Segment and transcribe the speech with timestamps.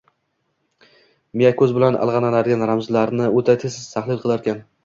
[1.41, 4.69] miya ko‘z bilan ilg‘anadigan ramzlarni o‘ta tez tahlil qilar ekan.